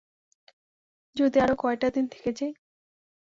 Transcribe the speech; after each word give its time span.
যদি 1.15 1.37
আরও 1.39 1.55
কয়টা 1.55 1.87
দিন 1.89 2.05
থেকে 2.07 2.29
যাই? 2.31 2.51